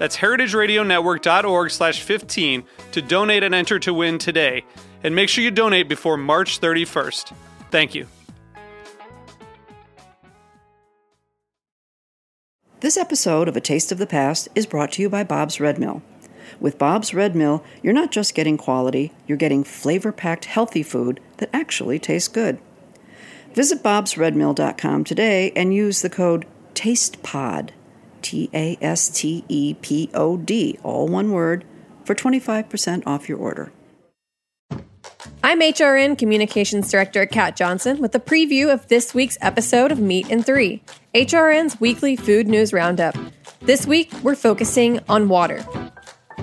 [0.00, 4.64] That's heritageradionetwork.org slash 15 to donate and enter to win today.
[5.04, 7.34] And make sure you donate before March 31st.
[7.70, 8.06] Thank you.
[12.80, 15.78] This episode of A Taste of the Past is brought to you by Bob's Red
[15.78, 16.00] Mill.
[16.58, 21.20] With Bob's Red Mill, you're not just getting quality, you're getting flavor packed healthy food
[21.36, 22.58] that actually tastes good.
[23.52, 27.72] Visit bobsredmill.com today and use the code TASTEPOD,
[28.22, 31.64] T A S T E P O D, all one word,
[32.04, 33.72] for 25% off your order.
[35.42, 40.28] I'm HRN Communications Director Kat Johnson with a preview of this week's episode of Meat
[40.28, 40.82] in 3,
[41.14, 43.16] HRN's weekly food news roundup.
[43.60, 45.64] This week, we're focusing on water.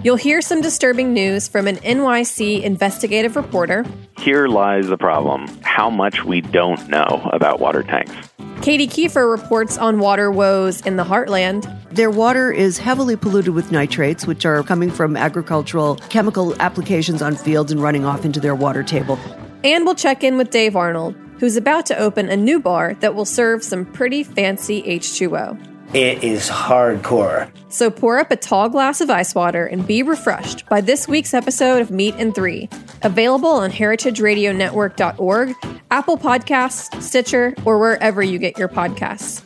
[0.07, 3.83] You'll hear some disturbing news from an NYC investigative reporter.
[4.17, 8.15] Here lies the problem how much we don't know about water tanks.
[8.61, 11.67] Katie Kiefer reports on water woes in the heartland.
[11.91, 17.35] Their water is heavily polluted with nitrates, which are coming from agricultural chemical applications on
[17.35, 19.19] fields and running off into their water table.
[19.65, 23.13] And we'll check in with Dave Arnold, who's about to open a new bar that
[23.13, 25.76] will serve some pretty fancy H2O.
[25.93, 27.49] It is hardcore.
[27.69, 31.33] So pour up a tall glass of ice water and be refreshed by this week's
[31.33, 32.67] episode of Meat and 3,
[33.03, 35.55] available on heritageradionetwork.org,
[35.89, 39.45] Apple Podcasts, Stitcher, or wherever you get your podcasts.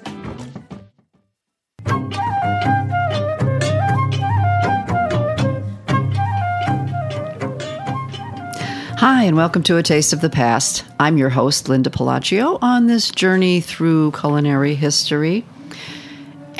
[8.97, 10.85] Hi, and welcome to A Taste of the Past.
[10.99, 15.45] I'm your host, Linda Pelaccio, on this journey through culinary history.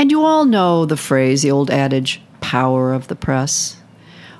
[0.01, 3.78] And you all know the phrase, the old adage, power of the press.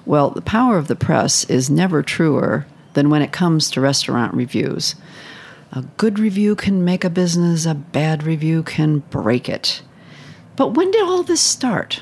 [0.08, 4.34] Well, the power of the press is never truer than when it comes to restaurant
[4.34, 4.96] reviews.
[5.72, 9.84] A good review can make a business, a bad review can break it.
[10.56, 12.02] But when did all this start?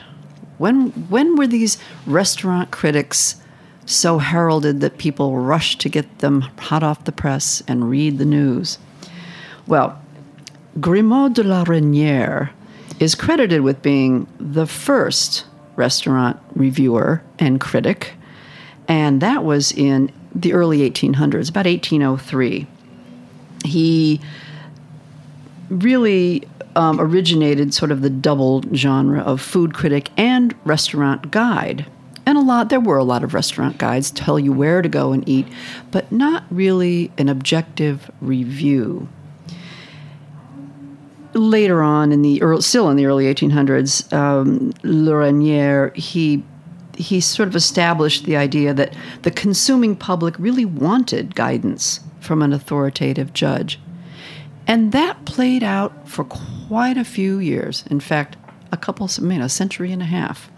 [0.57, 3.41] When, when were these restaurant critics
[3.85, 8.23] so heralded that people rushed to get them hot off the press and read the
[8.25, 8.77] news?
[9.67, 10.01] Well,
[10.79, 12.51] Grimod de la Reynière
[12.99, 15.45] is credited with being the first
[15.75, 18.13] restaurant reviewer and critic,
[18.87, 22.67] and that was in the early 1800s, about 1803.
[23.65, 24.21] He
[25.69, 31.85] really um, originated sort of the double genre of food critic and restaurant guide.
[32.25, 35.11] And a lot, there were a lot of restaurant guides tell you where to go
[35.11, 35.47] and eat,
[35.91, 39.09] but not really an objective review.
[41.33, 46.43] Later on, in the early, still in the early 1800s, um, Le Reynière, he
[46.95, 52.51] he sort of established the idea that the consuming public really wanted guidance from an
[52.51, 53.79] authoritative judge.
[54.67, 57.85] And that played out for quite a few years.
[57.89, 58.35] In fact,
[58.71, 60.51] a couple, I mean, a century and a half.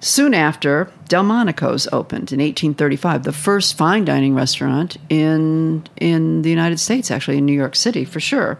[0.00, 6.80] Soon after, Delmonico's opened in 1835, the first fine dining restaurant in in the United
[6.80, 8.58] States, actually in New York City for sure.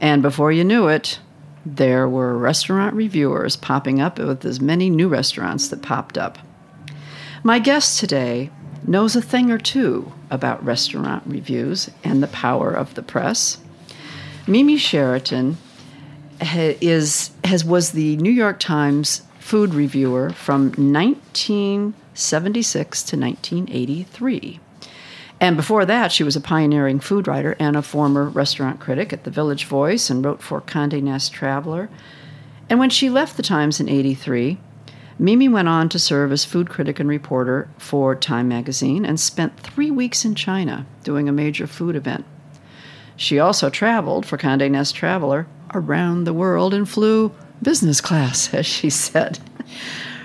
[0.00, 1.20] And before you knew it,
[1.66, 6.38] there were restaurant reviewers popping up with as many new restaurants that popped up.
[7.42, 8.50] My guest today
[8.86, 13.58] knows a thing or two about restaurant reviews and the power of the press.
[14.46, 15.58] Mimi Sheraton
[16.40, 24.60] is has was the New York Times food reviewer from 1976 to 1983.
[25.40, 29.24] And before that, she was a pioneering food writer and a former restaurant critic at
[29.24, 31.88] the Village Voice and wrote for Condé Nast Traveler.
[32.68, 34.58] And when she left the Times in 83,
[35.18, 39.58] Mimi went on to serve as food critic and reporter for Time magazine and spent
[39.60, 42.24] three weeks in China doing a major food event.
[43.16, 48.66] She also traveled for Condé Nast Traveler around the world and flew business class, as
[48.66, 49.38] she said.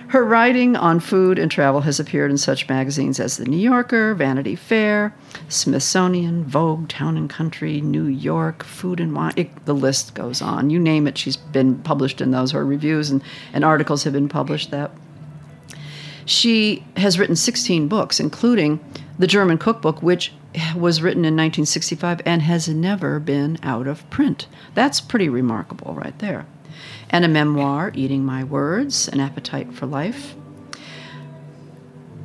[0.10, 4.13] Her writing on food and travel has appeared in such magazines as The New Yorker,
[4.13, 5.16] Vanity Fair,
[5.50, 9.34] Smithsonian, Vogue, Town and Country, New York, Food and Wine.
[9.36, 10.69] It, the list goes on.
[10.69, 12.52] You name it, she's been published in those.
[12.52, 14.92] Her reviews and, and articles have been published that.
[16.25, 18.80] She has written 16 books, including
[19.18, 20.34] the German cookbook, which
[20.75, 24.48] was written in 1965 and has never been out of print.
[24.74, 26.46] That's pretty remarkable, right there.
[27.15, 30.35] And a memoir, Eating My Words An Appetite for Life.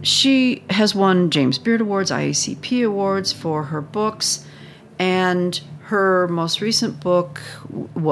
[0.02, 4.44] She has won James Beard Awards, IACP Awards for her books,
[4.98, 7.40] and her most recent book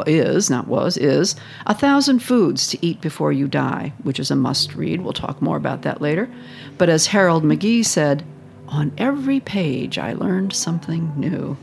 [0.07, 1.35] is, not was, is
[1.67, 5.01] A Thousand Foods to Eat Before You Die, which is a must read.
[5.01, 6.31] We'll talk more about that later.
[6.79, 8.25] But as Harold McGee said,
[8.69, 11.57] on every page I learned something new.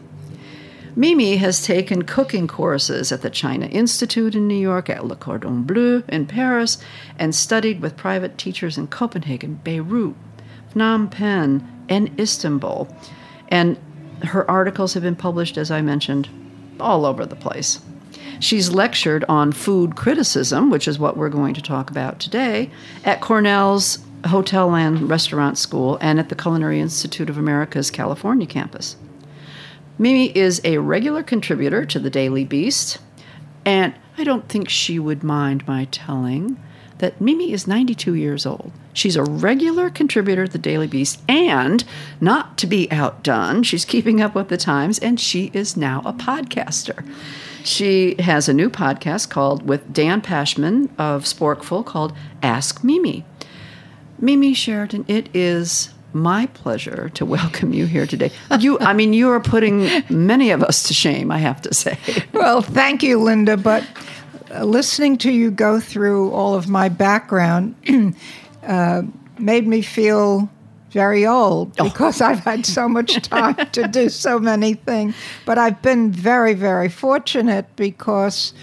[0.97, 5.63] Mimi has taken cooking courses at the China Institute in New York, at Le Cordon
[5.63, 6.77] Bleu in Paris,
[7.19, 10.15] and studied with private teachers in Copenhagen, Beirut,
[10.74, 12.88] Phnom Penh, and Istanbul.
[13.50, 13.77] And
[14.24, 16.30] her articles have been published, as I mentioned,
[16.80, 17.81] all over the place.
[18.39, 22.71] She's lectured on food criticism, which is what we're going to talk about today,
[23.03, 28.95] at Cornell's Hotel and Restaurant School and at the Culinary Institute of America's California campus.
[29.97, 32.97] Mimi is a regular contributor to the Daily Beast,
[33.63, 36.62] and I don't think she would mind my telling
[36.97, 38.71] that Mimi is 92 years old.
[38.92, 41.83] She's a regular contributor to the Daily Beast, and
[42.19, 46.13] not to be outdone, she's keeping up with the times, and she is now a
[46.13, 47.06] podcaster.
[47.63, 52.13] She has a new podcast called with Dan Pashman of Sporkful called
[52.44, 53.25] Ask Mimi.
[54.19, 58.31] Mimi Sheraton, it is my pleasure to welcome you here today.
[58.59, 61.97] You, I mean, you are putting many of us to shame, I have to say.
[62.33, 63.57] Well, thank you, Linda.
[63.57, 63.85] But
[64.50, 67.75] uh, listening to you go through all of my background
[68.63, 69.01] uh,
[69.38, 70.50] made me feel
[70.91, 71.83] very old Oh.
[71.83, 75.13] because I've had so much time to do so many things.
[75.45, 78.53] But I've been very, very fortunate because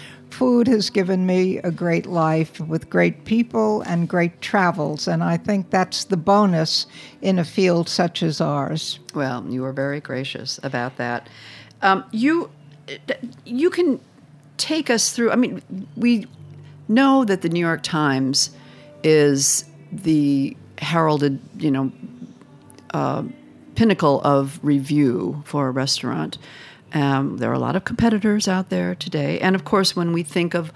[0.43, 5.07] food has given me a great life with great people and great travels.
[5.07, 6.89] And I think that's the bonus
[7.21, 8.99] in a field such as ours.
[9.15, 11.29] Well, you were very gracious about that.
[11.81, 12.51] Um, you,
[13.45, 14.01] you can
[14.57, 15.31] take us through.
[15.31, 15.63] I mean,
[15.97, 16.27] we
[16.89, 18.51] know that the New York Times
[19.05, 21.93] is the heralded, you know,
[22.95, 23.23] uh,
[23.77, 26.37] pinnacle of review for a restaurant.
[26.95, 30.23] Um, there are a lot of competitors out there today, and of course, when we
[30.23, 30.73] think of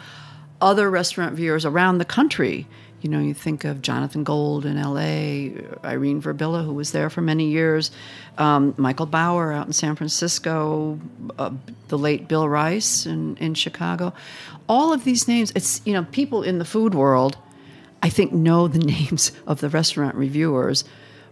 [0.61, 2.67] other restaurant viewers around the country,
[3.03, 5.55] you know, you think of Jonathan Gold in L.A.,
[5.85, 7.91] Irene Virbila, who was there for many years,
[8.39, 10.99] um, Michael Bauer out in San Francisco,
[11.39, 11.51] uh,
[11.89, 14.15] the late Bill Rice in, in Chicago.
[14.69, 17.37] All of these names, it's, you know, people in the food world,
[18.03, 20.85] I think, know the names of the restaurant reviewers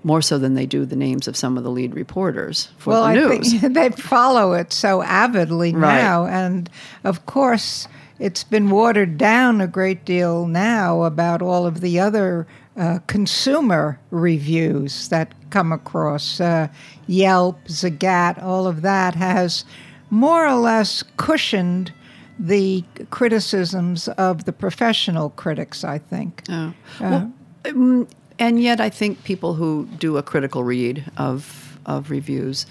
[0.05, 3.03] more so than they do the names of some of the lead reporters for well,
[3.03, 3.53] the I news.
[3.61, 6.01] think they follow it so avidly Right.
[6.01, 6.71] now, and
[7.03, 12.47] of course, it's been watered down a great deal now about all of the other
[12.77, 16.41] uh, consumer reviews that come across.
[16.41, 16.69] Uh,
[17.07, 19.65] Yelp, Zagat, all of that has
[20.11, 21.93] more or less cushioned
[22.39, 25.85] the criticisms of the professional critics.
[25.85, 26.43] I think.
[26.49, 26.75] Oh.
[27.01, 27.33] Well,
[27.67, 28.09] um,
[28.45, 32.67] and yet, I think people who do a critical read of of reviews,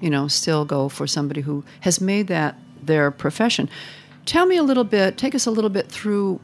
[0.00, 3.68] you know, still go for somebody who has made that their profession.
[4.24, 5.16] Tell me a little bit.
[5.16, 6.40] Take us a little bit through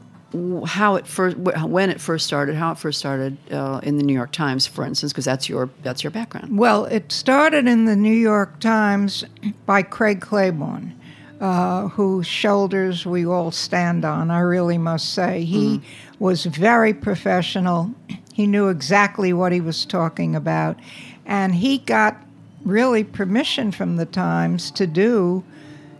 [0.65, 4.13] how it first, when it first started, how it first started uh, in the New
[4.13, 6.57] York Times, for instance, because that's your that's your background.
[6.57, 9.23] Well, it started in the New York Times
[9.65, 10.93] by Craig Claiborne,
[11.39, 15.43] uh, whose shoulders we all stand on, I really must say.
[15.43, 15.81] He
[16.19, 17.93] was very professional,
[18.35, 20.77] he knew exactly what he was talking about,
[21.25, 22.21] and he got
[22.65, 25.41] really permission from the Times to do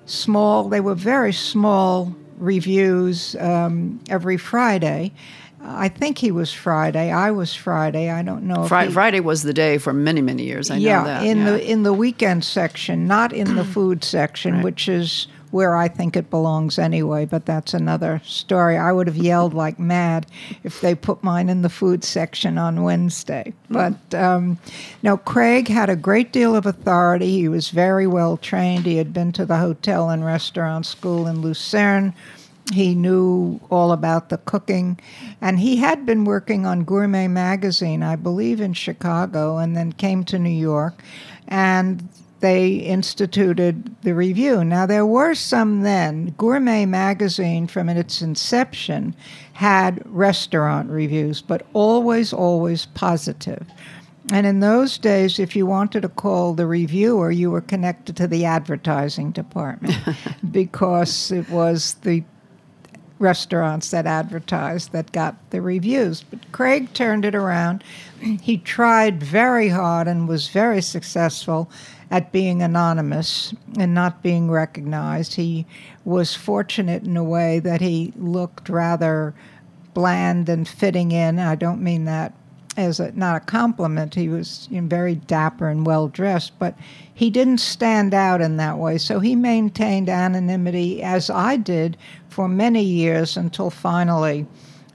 [0.06, 5.14] small, they were very small reviews um, every Friday.
[5.62, 7.10] I think he was Friday.
[7.10, 8.10] I was Friday.
[8.12, 8.64] I don't know.
[8.64, 10.70] if Fri- he- Friday was the day for many many years.
[10.70, 11.26] I yeah, know that.
[11.26, 11.52] in yeah.
[11.52, 14.64] the in the weekend section, not in the food section, Right.
[14.64, 17.24] which is where I think it belongs anyway.
[17.24, 18.76] But that's another story.
[18.76, 20.28] I would have yelled like mad
[20.66, 23.54] if they put mine in the food section on Wednesday.
[23.70, 24.60] But um,
[25.02, 27.32] no, Craig had a great deal of authority.
[27.32, 28.86] He was very well trained.
[28.86, 32.14] He had been to the hotel and restaurant school in Lucerne.
[32.74, 35.00] He knew all about the cooking,
[35.40, 40.26] and he had been working on Gourmet magazine, I believe, in Chicago, and then came
[40.26, 41.02] to New York,
[41.48, 42.10] and
[42.46, 44.64] they instituted the review.
[44.64, 46.36] Now, there were some then.
[46.38, 49.16] Gourmet magazine, from its inception,
[49.54, 53.66] had restaurant reviews, but always, always positive.
[54.32, 58.28] And in those days, if you wanted to call the reviewer, you were connected to
[58.28, 59.96] the advertising department
[60.52, 62.24] because it was the
[63.18, 66.22] restaurants that advertised that got the reviews.
[66.22, 67.84] But Craig turned it around.
[68.20, 71.72] He tried very hard and was very successful
[72.12, 75.36] at being anonymous and not being recognized.
[75.36, 75.66] He
[76.04, 79.34] was fortunate in a way that he looked rather
[79.94, 81.40] bland and fitting in.
[81.40, 82.34] I don't mean that
[82.78, 84.16] as a, not a compliment.
[84.16, 86.76] He was you know, very dapper and well dressed, but
[87.14, 88.98] he didn't stand out in that way.
[88.98, 91.98] So he maintained anonymity, as I did,
[92.30, 94.46] for many years until finally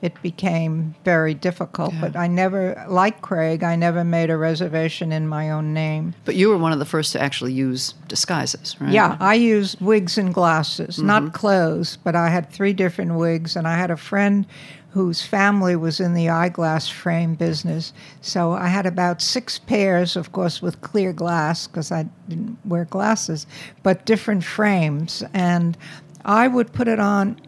[0.03, 1.93] it became very difficult.
[1.95, 2.01] Yeah.
[2.01, 6.15] But I never, like Craig, I never made a reservation in my own name.
[6.25, 8.93] But you were one of the first to actually use disguises, right?
[8.93, 11.33] Yeah, I used wigs and glasses, not mm-hmm.
[11.33, 14.47] clothes, but I had three different wigs, and I had a friend
[14.93, 17.93] whose family was in the eyeglass frame business.
[18.23, 22.87] So I had about six pairs, of course, with clear glass because I didn't wear
[22.87, 23.47] glasses,
[23.83, 25.23] but different frames.
[25.33, 25.79] And
[26.25, 27.41] I would put it on.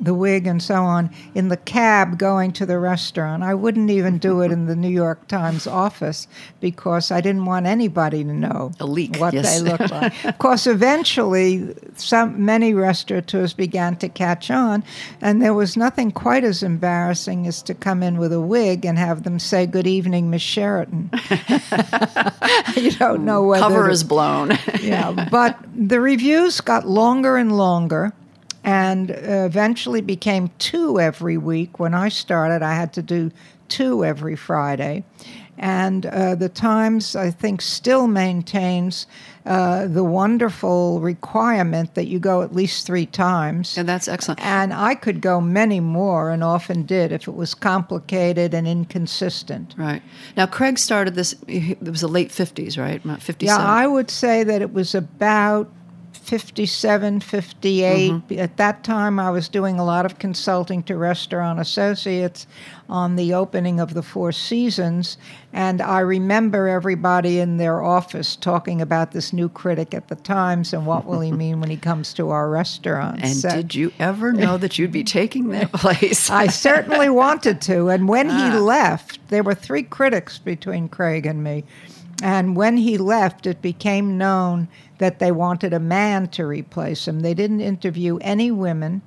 [0.00, 3.42] The wig and so on in the cab going to the restaurant.
[3.42, 6.28] I wouldn't even do it in the New York Times office
[6.60, 9.60] because I didn't want anybody to know A leak, what yes.
[9.60, 10.24] they looked like.
[10.24, 14.84] of course, eventually, some many restaurateurs began to catch on,
[15.20, 18.98] and there was nothing quite as embarrassing as to come in with a wig and
[18.98, 21.10] have them say "Good evening, Miss Sheraton."
[22.76, 24.58] you don't know whether Cover is blown.
[24.80, 28.12] yeah, but the reviews got longer and longer
[28.66, 31.78] and eventually became two every week.
[31.78, 33.30] When I started, I had to do
[33.68, 35.04] two every Friday.
[35.58, 39.06] And uh, the Times, I think, still maintains
[39.46, 43.78] uh, the wonderful requirement that you go at least three times.
[43.78, 44.44] and that's excellent.
[44.44, 49.74] And I could go many more and often did if it was complicated and inconsistent.
[49.78, 50.02] Right.
[50.36, 53.02] Now, Craig started this, it was the late 50s, right?
[53.02, 53.46] About 57.
[53.46, 55.70] Yeah, I would say that it was about
[56.26, 58.10] 57, 58.
[58.10, 58.38] Mm-hmm.
[58.40, 62.48] At that time, I was doing a lot of consulting to restaurant associates
[62.88, 65.18] on the opening of the Four Seasons.
[65.52, 70.72] And I remember everybody in their office talking about this new critic at the Times
[70.72, 73.20] and what will he mean when he comes to our restaurant.
[73.22, 76.28] and So- did you ever know that you'd be taking that place?
[76.28, 77.88] I certainly wanted to.
[77.88, 78.50] And when Ah.
[78.52, 81.64] he left, there were three critics between Craig and me.
[82.22, 84.68] And when he left, it became known
[84.98, 87.20] that they wanted a man to replace him.
[87.20, 89.02] They didn't interview any women.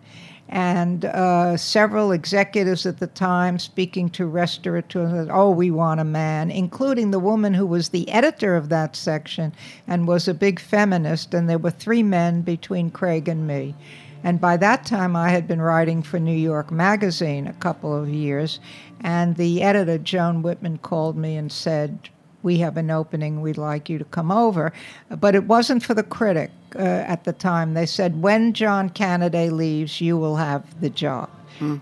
[0.51, 6.03] And uh, several executives at the time speaking to restaurateurs said, Oh, we want a
[6.03, 9.53] man, including the woman who was the editor of that section
[9.87, 11.35] and was a big feminist.
[11.35, 13.75] And there were three men between Craig and me.
[14.23, 18.09] And by that time, I had been writing for New York Magazine a couple of
[18.09, 18.59] years.
[19.01, 22.09] And the editor, Joan Whitman, called me and said,
[22.43, 23.41] We have an opening.
[23.41, 24.71] We'd like you to come over.
[25.09, 27.73] But it wasn't for the critic uh, at the time.
[27.73, 31.29] They said, When John Canaday leaves, you will have the job.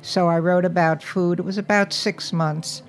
[0.02, 1.38] So I wrote about food.
[1.38, 2.82] It was about six months.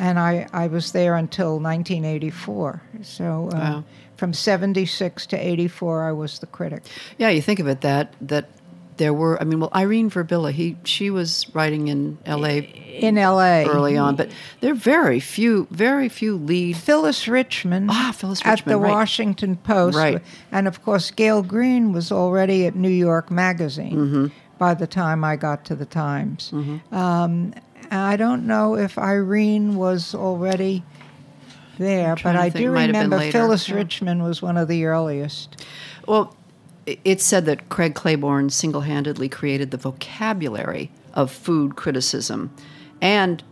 [0.00, 2.80] And I, I was there until 1984.
[3.02, 3.84] So uh, Wow.
[4.16, 6.82] from 76 to 84, I was the critic.
[7.18, 8.48] yeah, you think of it that that
[9.00, 9.40] there were.
[9.40, 12.58] I mean, well, Irene Virbila, he she was writing in L.A.
[13.00, 13.62] In LA.
[13.66, 14.30] early on, but
[14.60, 16.76] there are very few, very few lead.
[16.76, 17.88] Phyllis Richman.
[17.90, 18.90] Ah, Phyllis Richman, At the right.
[18.90, 19.96] Washington Post.
[19.96, 20.22] Right.
[20.52, 24.26] And of course, Gael Greene was already at New York Magazine Mm-hmm.
[24.58, 26.52] by the time I got to the Times.
[26.92, 27.54] Um,
[27.90, 30.84] I don't know if Irene was already
[31.78, 33.76] there, but I do Might have been remember Phyllis yeah.
[33.76, 35.64] Richman was one of the earliest.
[36.06, 36.36] Well,
[37.04, 42.54] it's said that Craig Claiborne single-handedly created the vocabulary of food criticism,
[43.00, 43.42] and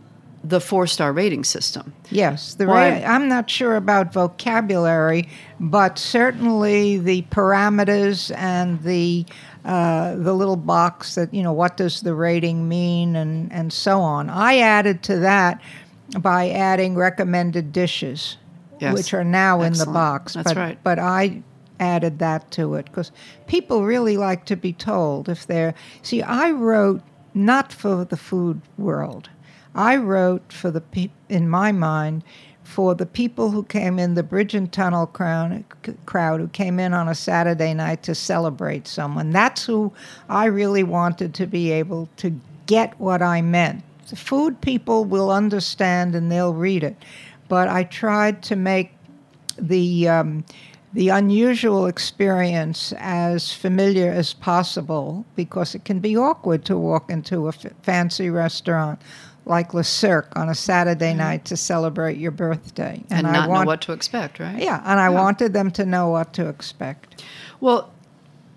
[0.43, 1.93] the four-star rating system.
[2.09, 5.27] Yes, the ra- I'm not sure about vocabulary,
[5.59, 9.25] but certainly the parameters and the
[9.65, 13.99] uh, the little box that you know what does the rating mean and and so
[13.99, 14.29] on.
[14.29, 15.61] I added to that
[16.17, 18.37] by adding recommended dishes,
[18.79, 18.93] Yes.
[18.93, 20.33] which are now in the box.
[20.33, 20.79] That's but, right.
[20.83, 21.43] But I
[21.79, 23.11] added that to it because
[23.47, 25.73] people really like to be told if they're.
[26.01, 27.01] See, I wrote
[27.33, 29.29] not for the food world.
[29.75, 32.23] I wrote for the people in my mind
[32.69, 35.63] for the people who came in, the Bridge and Tunnel crowd,
[36.05, 39.31] crowd who came in on a Saturday night to celebrate someone.
[39.31, 39.91] That's who
[40.29, 43.83] I really wanted to be able to get what I meant.
[44.09, 46.95] The food people will understand and they'll read it,
[47.47, 48.91] but I tried to make
[49.57, 50.45] the um,
[50.93, 57.45] the unusual experience as familiar as possible because it can be awkward to walk into
[57.45, 58.99] a f- fancy restaurant
[59.45, 63.03] like Le Cirque on a Saturday night to celebrate your birthday.
[63.09, 64.61] and, I not want- know what to expect, right?
[64.61, 67.23] Yeah, and I wanted them to know what to expect.
[67.59, 67.91] Well,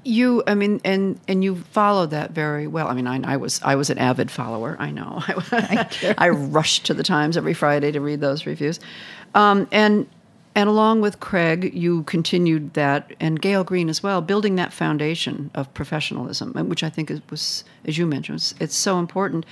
[0.05, 2.89] you, I mean, and and you followed that very well.
[2.89, 4.77] I mean, I, I was I was an avid follower.
[4.81, 5.23] I know.
[5.53, 8.81] I, I rushed to the Times every Friday to read those reviews,
[9.37, 10.09] um, and
[10.55, 15.51] and along with Craig, you continued that, and Gael Greene as well, building that foundation
[15.55, 19.47] of professionalism, which I think is, was, as you mentioned, was, it's so important.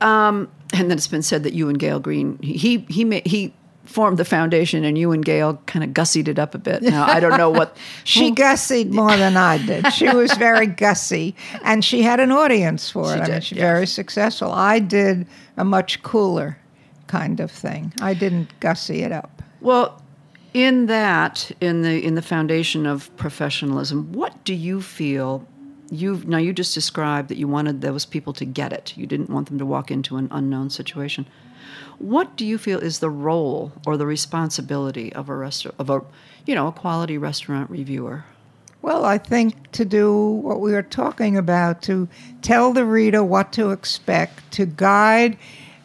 [0.00, 3.52] Um, and then it's been said that you and Gael Greene, he he he
[3.84, 6.82] formed the foundation, and you and Gael kind of gussied it up a bit.
[6.82, 9.92] Now I don't know what She gussied more than I did.
[9.92, 13.16] She was very gussy, and she had an audience for it.
[13.16, 13.64] I mean, did, she's yes.
[13.64, 14.52] very successful.
[14.52, 15.26] I did
[15.56, 16.56] a much cooler
[17.08, 17.92] kind of thing.
[18.00, 19.37] I didn't gussy it up.
[19.60, 20.02] Well,
[20.54, 25.46] in that, in the in the foundation of professionalism, what do you feel?
[25.90, 28.96] You now you just described that you wanted those people to get it.
[28.96, 31.26] You didn't want them to walk into an unknown situation.
[31.98, 36.02] What do you feel is the role or the responsibility of a restaurant of a
[36.46, 38.24] you know a quality restaurant reviewer?
[38.80, 42.08] Well, I think to do what we were talking about, to
[42.42, 45.36] tell the reader what to expect, to guide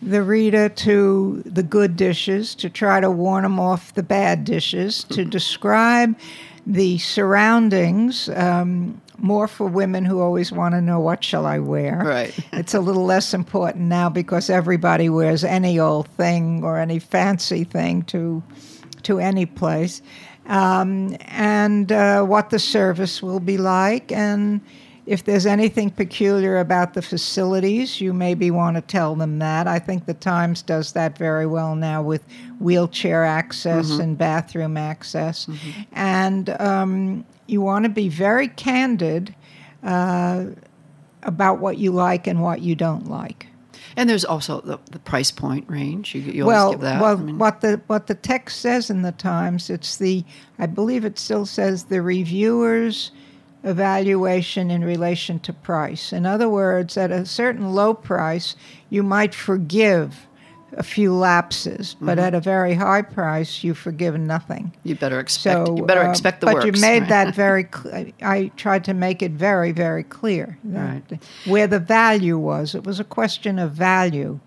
[0.09, 5.03] the reader to the good dishes, to try to warn them off the bad dishes,
[5.05, 6.17] to describe
[6.65, 8.29] the surroundings.
[8.29, 12.01] Um, more for women who always want to know what shall I wear.
[12.03, 12.37] Right.
[12.53, 17.63] it's a little less important now because everybody wears any old thing or any fancy
[17.63, 18.43] thing to
[19.03, 20.01] to any place,
[20.45, 24.61] um, and uh, what the service will be like, and
[25.05, 29.67] if there's anything peculiar about the facilities, you maybe want to tell them that.
[29.67, 32.23] I think the Times does that very well now with
[32.59, 35.47] wheelchair access and bathroom access,
[35.91, 39.35] and um, you want to be very candid
[39.83, 40.45] uh,
[41.23, 43.47] about what you like and what you don't like.
[43.95, 46.15] And there's also the, the price point range.
[46.15, 47.01] You, you well, always give that.
[47.01, 50.23] well, I mean, what the what the text says in the Times, it's the
[50.57, 53.11] I believe it still says the reviewers
[53.63, 56.13] evaluation in relation to price.
[56.13, 58.55] In other words, at a certain low price,
[58.89, 60.27] you might forgive
[60.75, 62.25] a few lapses, but Mm-hmm.
[62.27, 64.73] at a very high price, you forgive nothing.
[64.83, 65.67] you better expect.
[65.67, 66.65] So you better uh, expect the but works.
[66.65, 67.09] you made right?
[67.09, 67.67] that very.
[67.73, 71.23] Cl- I tried to make it very, very clear that Right.
[71.45, 72.73] where the value was.
[72.73, 74.39] It was a question of value.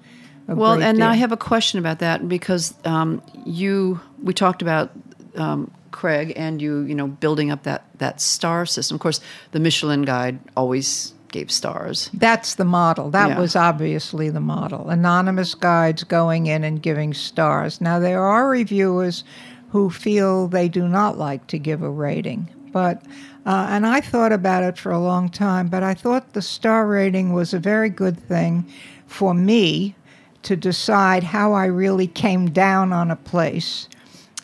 [0.49, 1.07] Well, and deal.
[1.07, 4.91] I have a question about that because um, you we talked about
[5.37, 8.95] um, Craig and you you know building up that that star system.
[8.97, 9.21] Of course,
[9.53, 12.09] the Michelin Guide always gave stars.
[12.15, 13.11] That's the model.
[13.11, 13.39] That Yeah.
[13.41, 14.89] was obviously the model.
[14.89, 17.81] Anonymous guides going in and giving stars.
[17.81, 19.25] Now, there are reviewers
[19.71, 23.03] who feel they do not like to give a rating, but
[23.45, 26.87] uh, and I thought about it for a long time, but I thought the star
[26.87, 28.65] rating was a very good thing
[29.07, 29.95] for me
[30.43, 33.89] to decide how I really came down on a place.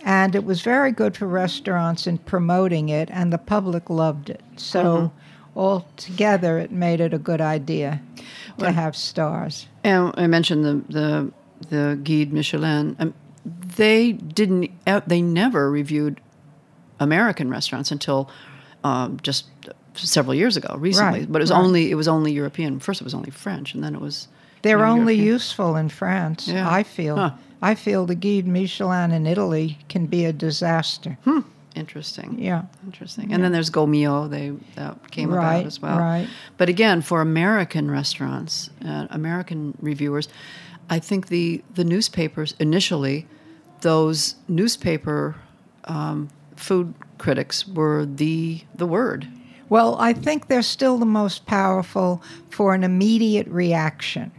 [0.05, 4.43] And it was very good for restaurants in promoting it, and the public loved it.
[4.57, 5.12] So,
[5.57, 8.01] altogether, it made it a good idea
[8.59, 9.67] to have stars.
[9.85, 11.33] And I mentioned the the
[11.69, 12.97] the Guide Michelin.
[12.99, 13.15] Um,
[13.77, 14.71] they didn't.
[14.87, 16.21] uh, They never reviewed
[17.01, 18.29] American restaurants until
[18.85, 19.47] um, just
[19.95, 21.21] several years ago, recently.
[21.21, 21.59] Right, but it was right.
[21.61, 22.81] only it was only European.
[22.81, 24.29] First, it was only French, and then it was.
[24.62, 25.33] They're you know, only European.
[25.35, 26.69] useful in France, Yeah.
[26.71, 27.17] I feel.
[27.17, 27.31] Huh.
[27.62, 31.16] I feel the Guide Michelin in Italy can be a disaster.
[31.25, 31.40] Hmm.
[31.75, 32.38] Interesting.
[32.38, 32.64] Yeah.
[32.85, 33.33] Interesting.
[33.33, 34.29] And then there's Gault Millau.
[34.29, 35.98] They that came Right, about as well.
[35.98, 36.29] right.
[36.59, 40.29] But again, for American restaurants, uh, American reviewers,
[40.90, 43.27] I think the the newspapers initially,
[43.81, 45.37] those newspaper
[45.85, 49.27] um, food critics were the the word.
[49.70, 54.31] Well, I think they're still the most powerful for an immediate reaction.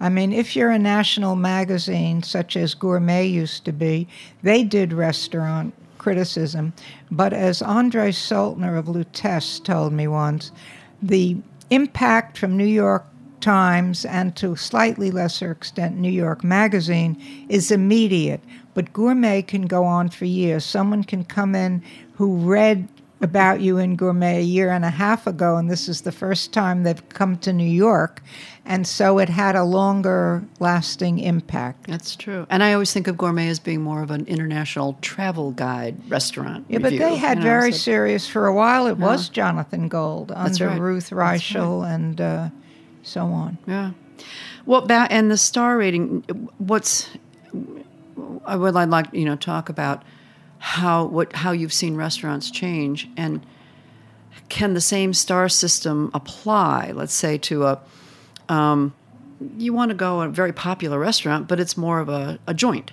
[0.00, 4.06] I mean, if you're a national magazine such as Gourmet used to be,
[4.42, 6.72] they did restaurant criticism.
[7.10, 10.52] But as Andre Soltner of Lutece told me once,
[11.02, 11.36] the
[11.70, 13.04] impact from New York
[13.40, 17.16] Times and to slightly lesser extent New York Magazine
[17.48, 18.40] is immediate,
[18.74, 20.64] but Gourmet can go on for years.
[20.64, 21.82] Someone can come in
[22.14, 22.88] who read
[23.20, 26.52] about you in Gourmet a year and a half ago, and this is the first
[26.52, 28.22] time they've come to New York.
[28.64, 31.86] And so it had a longer lasting impact.
[31.86, 32.46] That's true.
[32.50, 36.66] And I always think of Gourmet as being more of an international travel guide restaurant.
[36.68, 38.86] Yeah, but they had very so- serious for a while.
[38.86, 40.80] It was Jonathan Gold under right.
[40.80, 42.50] Ruth Reichl and uh,
[43.02, 43.56] so on.
[43.66, 43.92] Yeah.
[44.66, 46.20] Well, and the star rating.
[46.58, 47.08] What's
[48.44, 50.02] I would I'd like you know talk about
[50.58, 53.44] how what how you've seen restaurants change and
[54.48, 56.92] can the same star system apply?
[56.94, 57.80] Let's say to a
[58.48, 58.94] um,
[59.56, 62.92] you want to go a very popular restaurant, but it's more of a, a joint,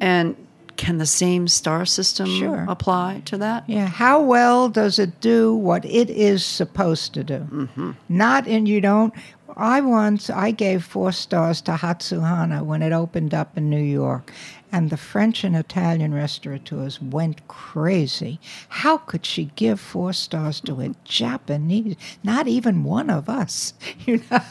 [0.00, 0.36] and
[0.76, 2.64] can the same star system Sure.
[2.68, 3.68] apply to that?
[3.68, 7.38] Yeah, how well does it do what it is supposed to do?
[7.38, 7.92] Mm-hmm.
[8.08, 9.12] Not in you don't.
[9.56, 14.32] I once I gave four stars to Hatsuhana when it opened up in New York,
[14.70, 18.38] and the French and Italian restaurateurs went crazy.
[18.68, 21.96] How could she give four stars to a Japanese?
[22.22, 23.74] Not even one of us.
[24.06, 24.38] You know,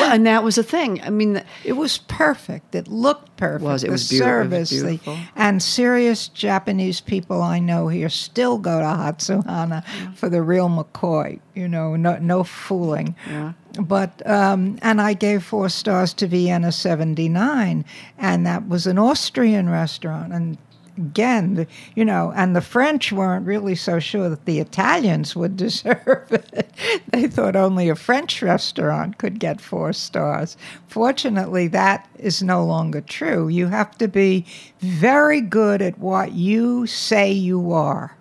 [0.00, 1.00] Well, and that was a thing.
[1.02, 2.74] I mean, it was perfect.
[2.74, 3.62] It looked perfect.
[3.62, 3.84] Was.
[3.84, 4.32] It the was beautiful.
[4.32, 5.18] It was service, the- beautiful.
[5.36, 9.84] and serious Japanese people I know here still go to Hatsuhana
[10.16, 11.40] for the real McCoy.
[11.54, 13.14] You know, no, no fooling.
[13.28, 13.52] Yeah.
[13.80, 17.84] But um, and I gave four stars to Vienna '79,
[18.18, 20.32] and that was an Austrian restaurant.
[20.32, 20.58] And
[20.98, 25.56] again, the, you know, and the French weren't really so sure that the Italians would
[25.66, 26.70] deserve it.
[27.10, 30.56] they thought only a French restaurant could get four stars.
[30.88, 33.48] Fortunately, that is no longer true.
[33.48, 34.44] You have to be
[34.80, 38.16] very good at what you say you are.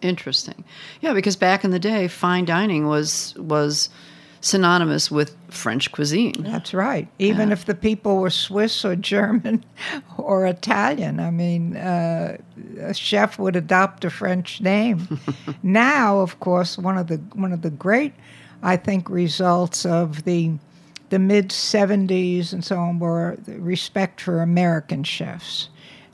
[0.00, 0.64] Interesting.
[1.00, 3.88] Yeah, because back in the day, fine dining was was
[4.44, 6.34] synonymous with French cuisine.
[6.40, 7.08] That's right.
[7.18, 9.64] Even if the people were Swiss or German
[10.18, 12.36] or Italian, I mean, uh,
[12.78, 15.18] a chef would adopt a French name.
[15.62, 18.12] now, of course, one of the one of the great,
[18.62, 20.52] I think, results of the
[21.08, 25.70] the mid '70s and so on were the respect for American chefs.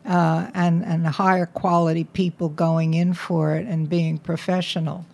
[0.06, 5.04] Uh, and and higher quality people going in for it and being professional.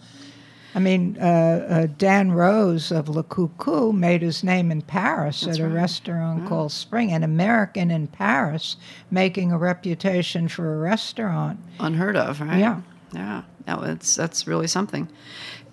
[0.76, 5.58] I mean, uh, uh, Dan Rose of Le Coucou made his name in Paris at
[5.58, 8.76] a restaurant called Spring, an American in Paris
[9.10, 11.58] making a reputation for a restaurant.
[11.80, 12.58] Unheard of, right?
[12.58, 12.82] Yeah.
[13.14, 13.42] Yeah.
[13.66, 15.08] No, it's, that's really something.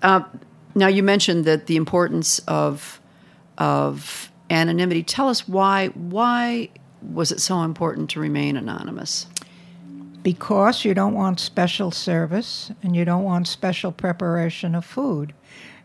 [0.02, 0.22] Uh,
[0.74, 3.02] now, you mentioned that the importance of
[3.58, 5.04] of anonymity.
[5.04, 6.70] Tell us why why
[7.02, 9.28] was it so important to remain anonymous?
[10.24, 15.34] Because you don't want special service and you don't want special preparation of food.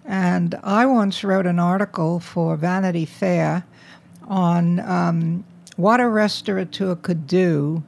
[0.04, 3.64] And I once wrote an article for Vanity Fair
[4.26, 5.44] on um,
[5.76, 7.82] what a restaurateur could do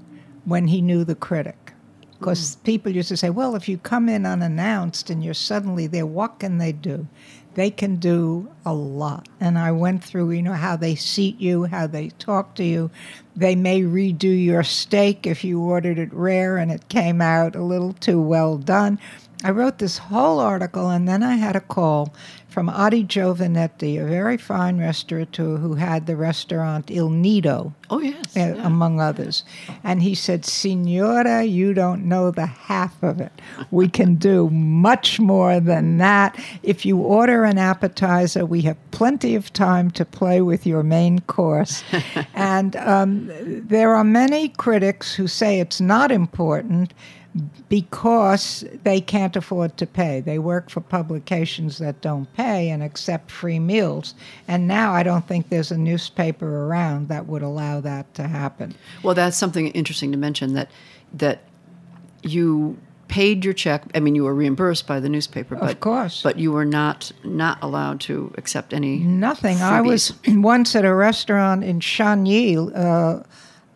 [0.45, 1.73] when he knew the critic.
[2.19, 6.05] Because people used to say, well, if you come in unannounced and you're suddenly there,
[6.05, 7.07] what can they do?
[7.55, 9.29] They can do a lot.
[9.41, 12.91] And I went through, you know, how they seat you, how they talk to you.
[13.35, 17.63] They may redo your steak if you ordered it rare and it came out a
[17.63, 18.99] little too well done.
[19.43, 22.15] I wrote this whole article, and then I had a call
[22.51, 28.37] from Adi Giovannetti, a very fine restaurateur who had the restaurant Il Nido Oh yes.
[28.37, 29.45] uh, among others.
[29.85, 33.33] And he said, Signora, you don't know the half of it.
[33.71, 36.39] We can do much more than that.
[36.63, 41.21] If you order an appetizer, we have plenty of time to play with your main
[41.21, 41.83] course.
[42.35, 43.31] and um,
[43.67, 46.93] there are many critics who say it's not important
[47.69, 50.21] because they can't afford to pay.
[50.21, 54.15] They work for publications that don't pay and accept free meals.
[54.49, 58.75] And now I don't think there's a newspaper around that would allow that to happen.
[59.03, 60.71] Well, that's something interesting to mention that
[61.15, 61.45] that
[62.23, 62.79] you
[63.11, 63.83] paid your check.
[63.95, 66.23] I mean, you were reimbursed by the newspaper, but course.
[66.23, 69.61] but you were not not allowed to accept any Nothing.
[69.61, 73.23] I was once at a restaurant in Chagny, uh,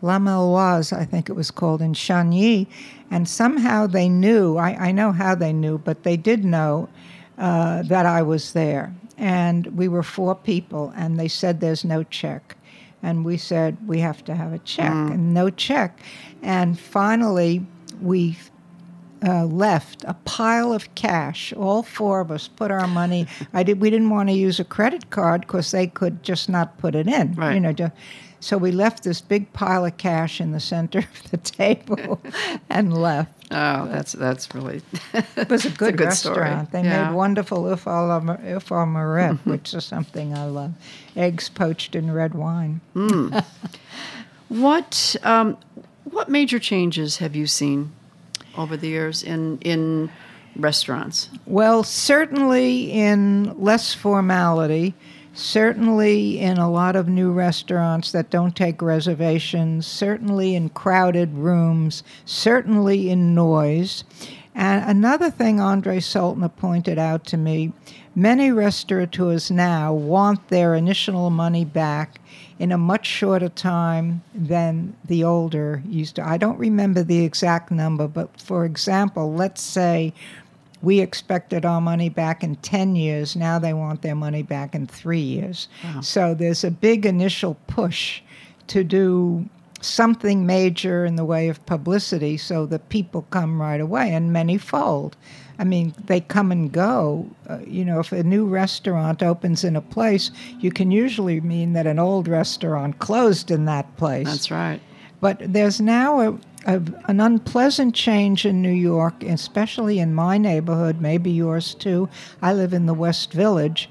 [0.04, 2.66] Lameloise, I think it was called, in Chagny,
[3.10, 6.88] and somehow they knew, I, I know how they knew, but they did know
[7.38, 8.94] uh, that I was there.
[9.16, 12.56] And we were four people, and they said there's no check.
[13.02, 16.00] And we said, we have to have a check, and no check.
[16.42, 17.64] And finally,
[18.00, 18.36] we
[19.26, 21.52] uh, left a pile of cash.
[21.54, 23.26] All four of us put our money.
[23.52, 23.80] I did.
[23.80, 27.06] We didn't want to use a credit card because they could just not put it
[27.06, 27.34] in.
[27.34, 27.54] Right.
[27.54, 27.72] You know.
[27.72, 27.92] ju-
[28.44, 32.20] so we left this big pile of cash in the center of the table
[32.68, 33.30] and left.
[33.50, 34.83] Oh, that's that's really
[35.37, 36.40] It was a good, good story.
[36.40, 36.70] restaurant.
[36.72, 37.09] They Yeah.
[37.09, 40.72] made wonderful œuf à la ma- œuf meurette, which is something I love.
[41.16, 42.80] Eggs poached in red wine.
[44.48, 45.57] What um,
[46.04, 47.92] what major changes have you seen
[48.57, 50.11] over the years in in
[50.57, 51.28] restaurants?
[51.46, 54.94] Well, certainly in less formality,
[55.34, 62.02] certainly in a lot of new restaurants that don't take reservations, certainly in crowded rooms,
[62.24, 64.04] certainly in noise.
[64.54, 67.72] And another thing Andre Soltner pointed out to me
[68.14, 72.20] many restaurateurs now want their initial money back
[72.60, 76.26] in a much shorter time than the older used to.
[76.26, 80.12] I don't remember the exact number, but for example, let's say
[80.84, 83.34] we expected our money back in 10 years.
[83.34, 85.68] Now they want their money back in three years.
[85.82, 86.00] Wow.
[86.00, 88.20] So there's a big initial push
[88.68, 89.48] to do
[89.80, 94.56] something major in the way of publicity so that people come right away, and many
[94.58, 95.16] fold.
[95.58, 97.28] I mean, they come and go.
[97.48, 101.74] Uh, you know, if a new restaurant opens in a place, you can usually mean
[101.74, 104.26] that an old restaurant closed in that place.
[104.26, 104.80] That's right.
[105.20, 111.00] But there's now a, a, an unpleasant change in New York, especially in my neighborhood,
[111.00, 112.09] maybe yours too.
[112.42, 113.90] I live in the West Village,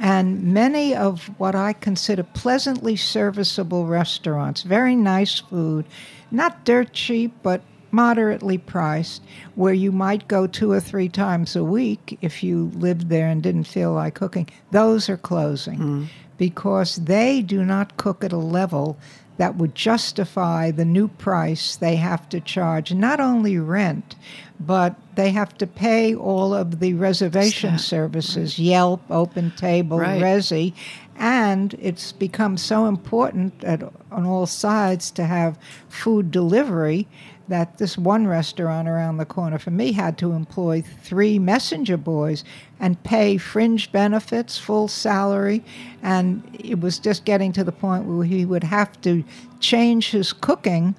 [0.00, 5.86] and many of what I consider pleasantly serviceable restaurants, very nice food,
[6.30, 9.22] not dirt cheap, but moderately priced,
[9.54, 13.42] where you might go two or three times a week if you lived there and
[13.42, 16.06] didn't feel like cooking, those are closing mm.
[16.36, 18.98] because they do not cook at a level
[19.38, 24.16] that would justify the new price they have to charge, not only rent,
[24.58, 28.64] but they have to pay all of the reservation services, right.
[28.64, 30.22] Yelp, Open Table, right.
[30.22, 30.72] Resy,
[31.16, 37.06] and it's become so important at, on all sides to have food delivery
[37.48, 42.44] that this one restaurant around the corner for me had to employ three messenger boys
[42.80, 45.64] and pay fringe benefits, full salary,
[46.02, 49.24] and it was just getting to the point where he would have to
[49.60, 50.94] change his cooking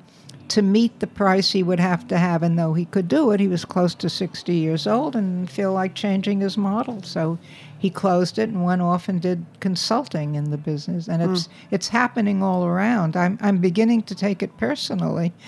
[0.49, 2.41] to meet the price he would have to have.
[2.41, 5.73] And though he could do it, he was close to 60 years old and feel
[5.73, 7.03] like changing his model.
[7.03, 7.37] So
[7.79, 11.07] he closed it and went off and did consulting in the business.
[11.07, 11.51] And it's mm.
[11.71, 13.15] it's happening all around.
[13.15, 15.33] I'm i'm beginning to take it personally.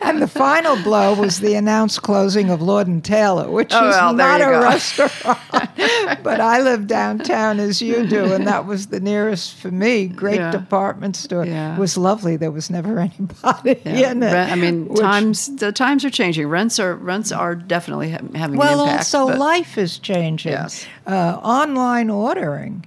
[0.00, 3.94] And the final blow was the announced closing of lord and taylor which oh, is
[3.94, 4.60] well, not a go.
[4.60, 5.38] restaurant.
[6.22, 10.06] But i live downtown as you do and that was the nearest for me.
[10.06, 10.50] Great yeah.
[10.50, 11.44] department store.
[11.44, 11.76] Yeah.
[11.76, 12.36] it was lovely.
[12.36, 14.12] There was never anybody yeah.
[14.12, 14.34] in it.
[14.34, 16.48] I mean which, times the times are changing.
[16.48, 20.52] Rents are rents are definitely ha- having well an impact also life is changing.
[20.52, 22.84] Yes uh, online ordering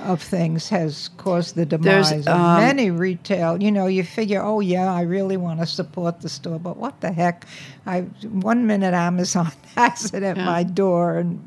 [0.00, 3.62] of things has caused the demise of um, many retail.
[3.62, 7.00] You know, you figure, oh yeah, I really want to support the store, but what
[7.00, 7.46] the heck?
[7.86, 10.44] I one minute Amazon has it at yeah.
[10.44, 11.42] my door, and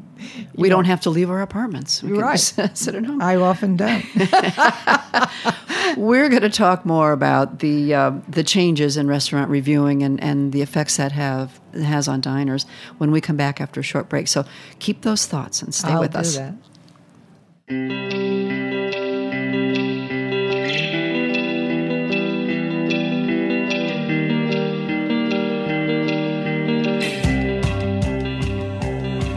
[0.56, 2.02] we know, don't have to leave our apartments.
[2.02, 3.22] We right, sit at home.
[3.22, 4.06] I often don't.
[5.96, 10.52] We're going to talk more about the uh, the changes in restaurant reviewing and, and
[10.52, 12.66] the effects that have has on diners
[12.98, 14.28] when we come back after a short break.
[14.28, 14.46] So
[14.80, 16.38] keep those thoughts and stay I'll with us.
[16.38, 16.56] That.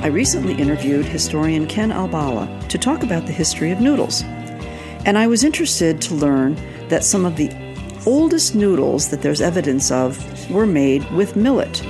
[0.02, 4.24] I recently interviewed historian Ken Albala to talk about the history of noodles.
[5.04, 6.56] And I was interested to learn
[6.88, 7.50] that some of the
[8.06, 11.82] oldest noodles that there's evidence of were made with millet.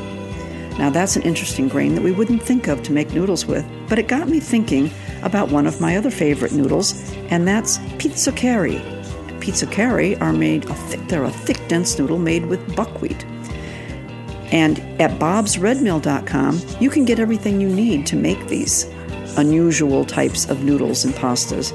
[0.79, 3.99] Now, that's an interesting grain that we wouldn't think of to make noodles with, but
[3.99, 4.90] it got me thinking
[5.23, 8.81] about one of my other favorite noodles, and that's pizzoccheri.
[9.40, 13.25] Pizzoccheri are made, a thick, they're a thick, dense noodle made with buckwheat.
[14.53, 18.85] And at bobsredmill.com, you can get everything you need to make these
[19.37, 21.73] unusual types of noodles and pastas.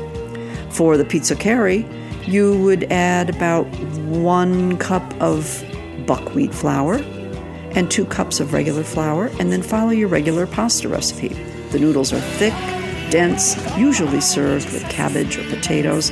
[0.76, 3.66] For the pizzoccheri, you would add about
[4.08, 5.64] one cup of
[6.06, 6.96] buckwheat flour
[7.72, 11.30] and two cups of regular flour, and then follow your regular pasta recipe.
[11.72, 12.54] The noodles are thick,
[13.10, 16.12] dense, usually served with cabbage or potatoes.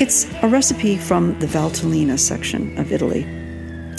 [0.00, 3.24] It's a recipe from the Valtellina section of Italy.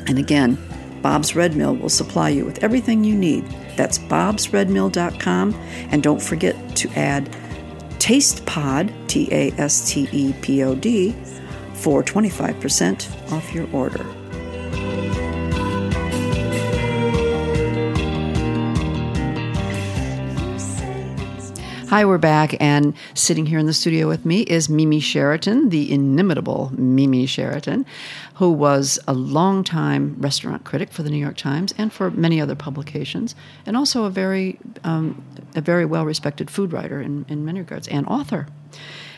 [0.07, 0.57] And again,
[1.03, 3.45] Bob's Red Mill will supply you with everything you need.
[3.75, 5.53] That's bobsredmill.com.
[5.91, 7.29] And don't forget to add
[7.99, 11.15] TastePod, T A S T E P O D,
[11.73, 14.05] for 25% off your order.
[21.89, 25.91] Hi, we're back, and sitting here in the studio with me is Mimi Sheraton, the
[25.91, 27.85] inimitable Mimi Sheraton,
[28.33, 32.55] who was a longtime restaurant critic for the New York Times and for many other
[32.55, 33.35] publications,
[33.67, 35.23] and also a very, um,
[35.55, 38.47] a very well-respected food writer in, in many regards and author.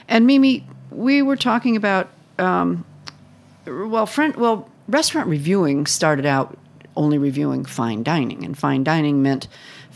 [0.10, 2.84] And Mimi, we were talking about, um,
[3.65, 6.58] well, friend, well, restaurant reviewing started out
[6.97, 9.47] only reviewing fine dining, and fine dining meant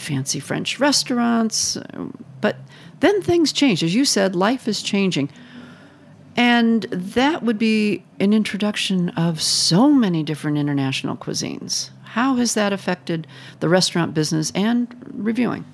[0.01, 1.77] fancy French restaurants.
[2.41, 2.57] But
[2.99, 3.83] then things changed.
[3.83, 5.29] As you said, life is changing.
[6.35, 11.89] And that would be an introduction of so many different international cuisines.
[12.03, 13.27] How has that affected
[13.59, 15.65] the restaurant business and reviewing?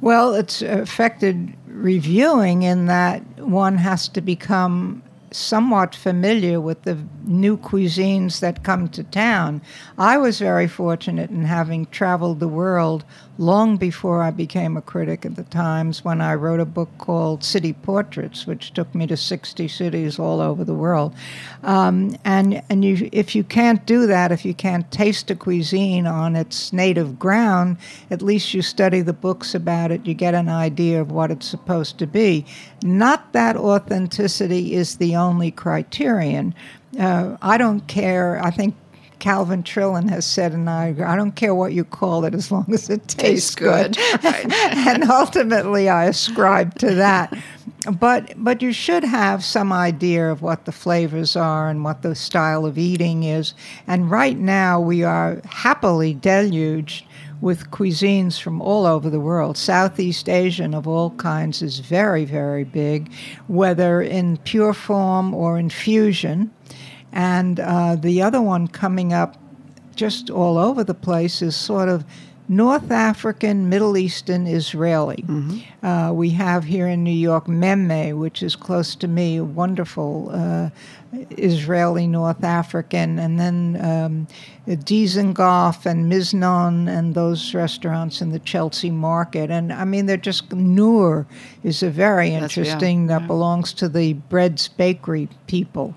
[0.00, 7.56] Well, it's affected reviewing in that one has to become somewhat familiar with the new
[7.56, 9.62] cuisines that come to town.
[9.96, 13.04] I was very fortunate in having traveled the world
[13.40, 17.42] long before I became a critic at the Times when I wrote a book called
[17.42, 21.14] City Portraits, which took me to 60 cities all over the world.
[21.62, 26.06] Um, and and you, if you can't do that, if you can't taste a cuisine
[26.06, 27.78] on its native ground,
[28.10, 31.48] at least you study the books about it, you get an idea of what it's
[31.48, 32.44] supposed to be.
[32.82, 36.54] Not that authenticity is the only criterion.
[36.98, 38.42] Uh, I don't care.
[38.44, 38.74] I think
[39.20, 42.90] Calvin Trillin has said, and I—I don't care what you call it as long as
[42.90, 43.96] it tastes, Tastes good.
[44.22, 47.36] and ultimately, I ascribe to that.
[47.98, 52.14] But but you should have some idea of what the flavors are and what the
[52.14, 53.54] style of eating is.
[53.86, 57.04] And right now, we are happily deluged
[57.40, 59.56] with cuisines from all over the world.
[59.56, 63.10] Southeast Asian of all kinds is very, very big,
[63.46, 66.50] whether in pure form or in fusion.
[67.12, 69.36] And uh, the other one coming up
[69.96, 72.04] just all over the place is sort of
[72.48, 75.24] North African, Middle Eastern, Israeli.
[75.84, 80.30] Uh, we have here in New York Memme, which is close to me, a wonderful
[80.32, 80.70] uh,
[81.38, 84.26] Israeli North African, and then um,
[84.66, 89.50] Dizengoff and Miznon and those restaurants in the Chelsea market.
[89.50, 91.26] And I mean, they're just, Nur
[91.62, 95.94] is a very That's- yeah, interesting, that belongs to the Bread's Bakery people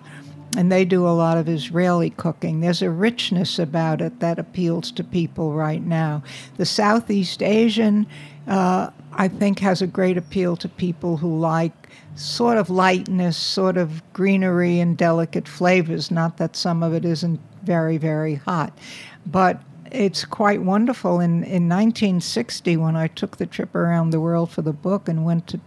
[0.58, 2.60] and they do a lot of Israeli cooking.
[2.60, 6.24] There's a richness about it that appeals to people right now.
[6.58, 8.06] The Southeast Asian,
[8.48, 11.74] uh, I think, has a great appeal to people who like
[12.16, 16.12] sort of lightness, sort of greenery and delicate flavors.
[16.12, 18.78] Not that some of it isn't very, very hot,
[19.26, 19.62] but
[19.92, 21.20] it's quite wonderful.
[21.20, 25.26] In, in 1960, when I took the trip around the world for the book and
[25.26, 25.60] went to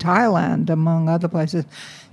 [0.00, 1.64] Thailand, among other places.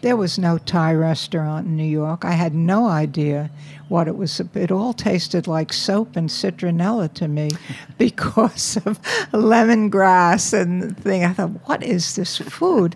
[0.02, 2.24] There was no Thai restaurant in New York.
[2.24, 3.50] I had no idea
[3.88, 4.40] what it was.
[4.40, 7.52] It all tasted like soap and citronella to me
[7.98, 11.24] because of lemongrass and the thing.
[11.24, 12.96] I thought, what is this food?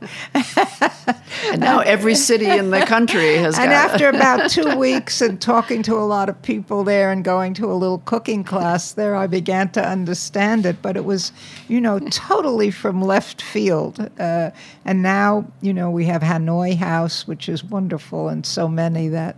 [1.50, 5.82] And now every city in the country has and after about two weeks and talking
[5.84, 9.28] to a lot of people there and going to a little cooking class there, I
[9.28, 10.82] began to understand it.
[10.82, 11.32] But it was,
[11.68, 14.10] you know, totally from left field.
[14.20, 14.52] Uh,
[14.86, 19.36] and now, you know, we have Hanoi House, which is wonderful, and so many that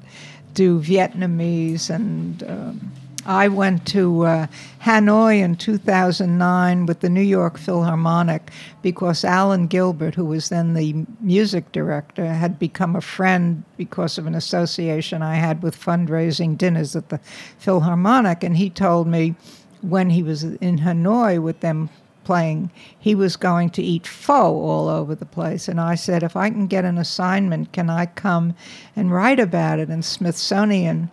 [0.54, 2.44] do Vietnamese and.
[2.44, 2.92] Um,
[3.26, 4.48] I went to uh,
[4.82, 11.06] Hanoi in 2009 with the New York Philharmonic because Alan Gilbert, who was then the
[11.22, 16.98] music director, had become a friend because of an association I had with fundraising dinners
[16.98, 17.20] at the
[17.60, 18.44] Philharmonic.
[18.44, 19.36] And he told me
[19.82, 21.90] when he was in Hanoi with them
[22.24, 25.68] playing, he was going to eat pho all over the place.
[25.68, 28.56] And I said, if I can get an assignment, can I come
[28.96, 29.90] and write about it?
[29.90, 31.10] And Smithsonian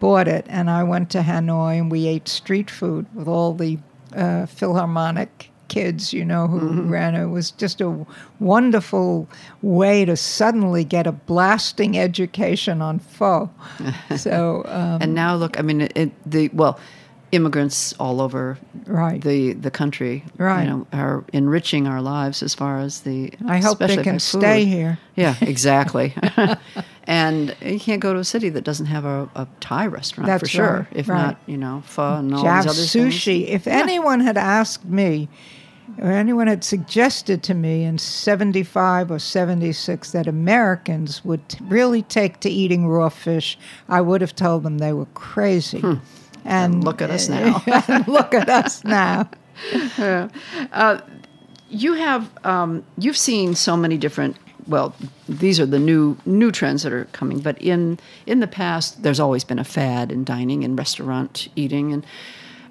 [0.00, 3.78] bought it, and I went to Hanoi and we ate street food with all the
[4.14, 7.22] uh, Philharmonic kids, you know, who ran it.
[7.22, 8.06] It was just a
[8.40, 9.28] wonderful
[9.62, 13.50] way to suddenly get a blasting education on pho.
[14.16, 16.78] so, um, And now look, I mean, it, the well,
[17.32, 19.20] immigrants all over Right.
[19.20, 20.64] the the country, Right.
[20.64, 23.32] you know, are enriching our lives as far as the.
[23.46, 24.98] I hope they can stay here.
[25.16, 26.14] Yeah, exactly.
[27.06, 30.46] and you can't go to a city that doesn't have a, a Thai restaurant for
[30.46, 30.72] sure.
[30.76, 31.22] right, If right.
[31.22, 33.40] not, you know, pho and all Jav these other sushi.
[33.46, 33.50] things.
[33.50, 35.28] If anyone had asked me,
[36.00, 42.02] or anyone had suggested to me in 75 or 76 that Americans would t- really
[42.02, 45.80] take to eating raw fish, I would have told them they were crazy.
[45.80, 45.94] Hmm.
[46.44, 47.62] And look at us now.
[48.06, 49.28] look at us now.
[51.70, 54.94] you have um, you've seen so many different well
[55.28, 59.20] these are the new new trends that are coming but in in the past there's
[59.20, 62.06] always been a fad in dining and restaurant eating and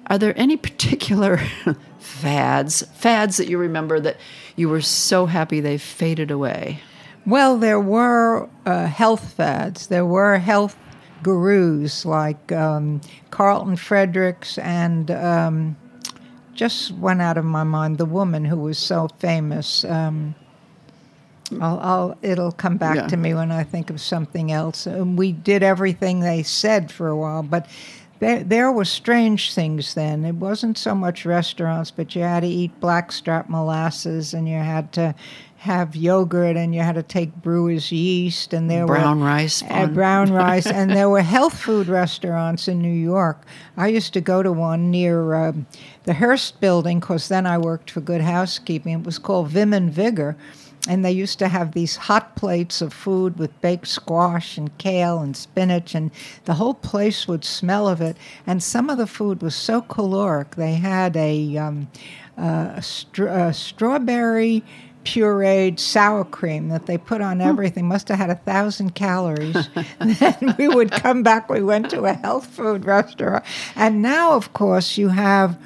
[0.06, 1.38] are there any particular
[1.98, 4.16] fads fads that you remember that
[4.56, 6.80] you were so happy they faded away
[7.28, 9.88] Well, there were uh, health fads.
[9.88, 10.76] There were health
[11.22, 13.00] gurus like um,
[13.30, 15.76] Carlton Fredericks and um,
[16.54, 19.84] just went out of my mind the woman who was so famous.
[19.84, 20.34] Um,
[21.60, 23.06] I'll, I'll, it'll come back Yeah.
[23.08, 24.86] to me when I think of something else.
[24.86, 27.66] And we did everything they said for a while, but
[28.20, 30.24] there, there were strange things then.
[30.24, 34.92] It wasn't so much restaurants, but you had to eat blackstrap molasses and you had
[34.94, 35.14] to
[35.58, 39.60] have yogurt and you had to take brewer's yeast and there Brown were rice.
[39.68, 43.42] uh, brown rice and there were health food restaurants in New York.
[43.76, 45.66] I used to go to one near um,
[46.04, 49.00] the Hearst building because then I worked for Good Housekeeping.
[49.00, 50.36] It was called Vim and Vigor.
[50.88, 55.18] And they used to have these hot plates of food with baked squash and kale
[55.18, 56.10] and spinach, and
[56.44, 58.16] the whole place would smell of it.
[58.46, 60.54] And some of the food was so caloric.
[60.54, 61.88] They had a, um,
[62.38, 64.62] uh, a, str- a strawberry
[65.04, 67.88] pureed sour cream that they put on everything.
[67.88, 69.68] Must have had a thousand calories.
[70.00, 71.48] then we would come back.
[71.48, 73.44] We went to a health food restaurant,
[73.76, 75.58] and now, of course, you have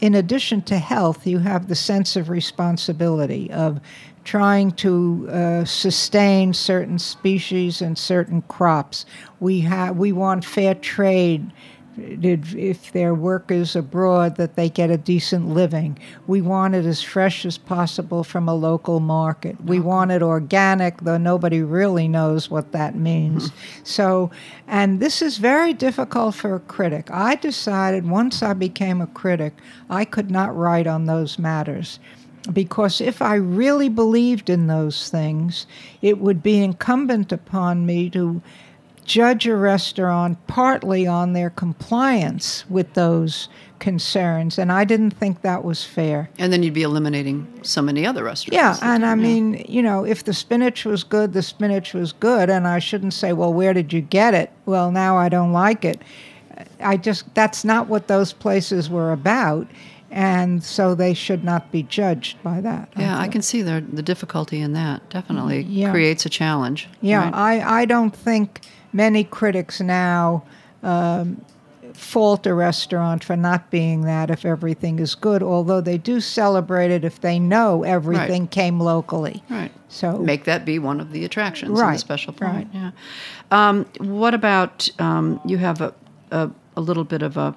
[0.00, 3.80] in addition to health, you have the sense of responsibility of
[4.24, 9.06] trying to uh, sustain certain species and certain crops.
[9.40, 11.52] We have we want fair trade.
[11.98, 15.98] If if they're workers abroad, that they get a decent living.
[16.26, 19.62] We want it as fresh as possible from a local market.
[19.64, 23.48] We want it organic, though nobody really knows what that means.
[23.48, 23.56] Hmm.
[23.84, 24.30] So,
[24.66, 27.10] and this is very difficult for a critic.
[27.10, 29.54] I decided once I became a critic,
[29.88, 31.98] I could not write on those matters
[32.52, 35.66] because if I really believed in those things,
[36.02, 38.42] it would be incumbent upon me to
[39.06, 43.48] judge a restaurant partly on their compliance with those
[43.78, 46.28] concerns, and I didn't think that was fair.
[46.38, 48.80] and then you'd be eliminating so many other restaurants.
[48.82, 52.48] Yeah, and I mean, you know, if the spinach was good, the spinach was good,
[52.50, 54.50] and I shouldn't say, well, where did you get it?
[54.64, 56.00] Well, now I don't like it.
[56.80, 59.66] I just, that's not what those places were about,
[60.10, 62.88] and so they should not be judged by that.
[62.96, 65.06] Yeah, I can see the the difficulty in that.
[65.10, 65.90] Definitely Yeah.
[65.90, 66.88] creates a challenge.
[67.02, 67.34] Yeah, right?
[67.64, 68.62] I, I don't think
[68.92, 70.44] many critics now
[70.82, 71.44] um,
[71.94, 76.90] fault a restaurant for not being that if everything is good, although they do celebrate
[76.90, 79.42] it if they know everything came locally.
[79.48, 79.72] Right.
[79.88, 82.52] So Make that be one of the attractions Right, special point.
[82.52, 82.68] right.
[82.72, 82.90] Yeah.
[83.50, 85.94] Um, what about um, you have a,
[86.30, 87.54] a a little bit of a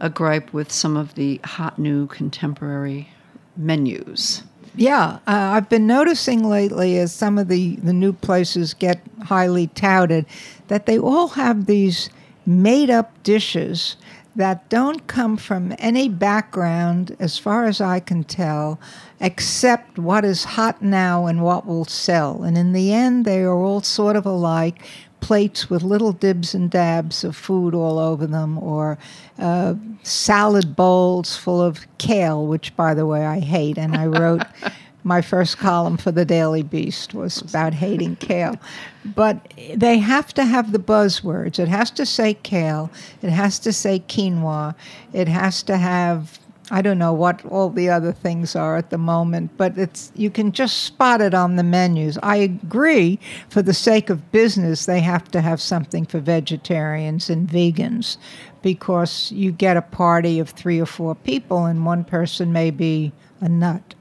[0.00, 3.08] a gripe with some of the hot new contemporary
[3.56, 4.42] menus.
[4.74, 9.68] Yeah, uh, I've been noticing lately as some of the, the new places get highly
[9.68, 10.26] touted
[10.68, 12.10] that they all have these
[12.46, 13.96] made up dishes
[14.36, 18.78] that don't come from any background, as far as I can tell,
[19.20, 22.44] except what is hot now and what will sell.
[22.44, 24.80] And in the end, they are all sort of alike
[25.20, 28.98] plates with little dibs and dabs of food all over them, or
[29.38, 33.78] uh, salad bowls full of kale, which, by the way, I hate.
[33.78, 34.42] And I wrote
[35.04, 38.56] my first column for the Daily Beast was about hating kale.
[39.04, 41.58] But they have to have the buzzwords.
[41.58, 42.90] It has to say kale.
[43.22, 44.74] It has to say quinoa.
[45.12, 46.38] It has to have
[46.70, 50.30] I don't know what all the other things are at the moment, but it's you
[50.30, 52.18] can just spot it on the menus.
[52.22, 57.48] I agree for the sake of business they have to have something for vegetarians and
[57.48, 58.18] vegans
[58.62, 63.12] because you get a party of 3 or 4 people and one person may be
[63.40, 63.94] a nut.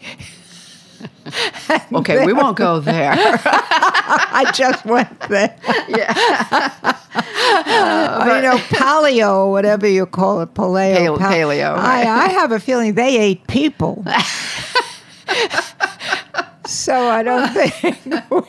[1.92, 3.14] Okay, we won't go there.
[4.32, 5.56] I just went there.
[5.88, 6.94] yeah.
[7.12, 10.96] Uh, you know, paleo whatever you call it, paleo.
[10.96, 12.06] Pale- paleo, right.
[12.06, 14.04] I, I have a feeling they ate people.
[16.66, 17.98] so I don't think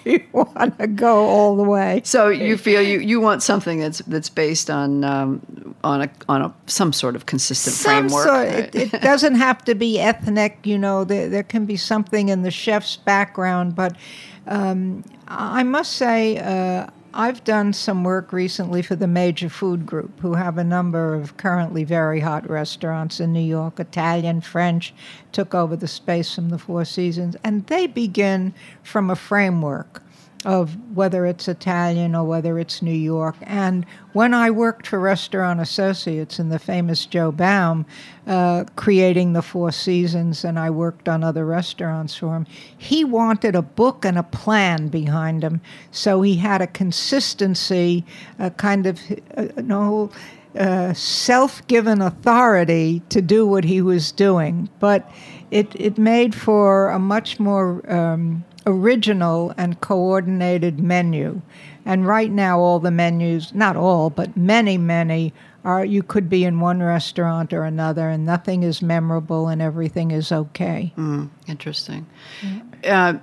[0.05, 2.01] we want to go all the way.
[2.03, 6.41] So you feel you, you want something that's that's based on um, on a on
[6.41, 8.25] a some sort of consistent Some framework.
[8.27, 8.47] sort.
[8.47, 8.75] right?
[8.75, 10.59] It, it doesn't have to be ethnic.
[10.63, 13.95] You know, there, there can be something in the chef's background, but
[14.51, 16.37] um, I must say.
[16.37, 21.13] Uh, I've done some work recently for the Major Food Group, who have a number
[21.13, 23.81] of currently very hot restaurants in New York.
[23.81, 24.93] Italian, French
[25.33, 30.01] took over the space from the Four Seasons, and they begin from a framework
[30.43, 33.35] of whether it's Italian or whether it's New York.
[33.43, 37.85] And when I worked for Restaurant Associates and the famous Joe Baum,
[38.25, 43.55] uh, creating the Four Seasons, and I worked on other restaurants for him, he wanted
[43.55, 45.61] a book and a plan behind him.
[45.91, 48.03] So he had a consistency,
[48.39, 48.99] a kind of,
[49.37, 50.09] uh, no.
[50.53, 55.09] Uh, self-given authority to do what he was doing, but
[55.49, 61.41] it it made for a much more um, original and coordinated menu.
[61.85, 65.33] And right now, all the menus, not all, but many, many,
[65.63, 70.11] are you could be in one restaurant or another, and nothing is memorable and everything
[70.11, 70.93] is okay.
[71.47, 72.07] Interesting.
[72.83, 73.15] Uh,